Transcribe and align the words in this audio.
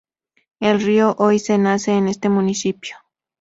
El 0.59 0.81
río 0.81 1.15
Oise 1.19 1.59
nace 1.59 1.91
en 1.91 2.07
este 2.07 2.27
municipio. 2.27 2.95